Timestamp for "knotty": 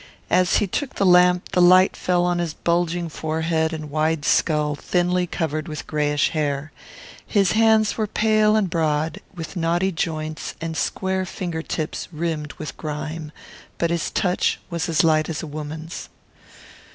9.55-9.91